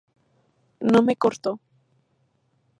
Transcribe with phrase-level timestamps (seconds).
[0.91, 1.51] No me corto.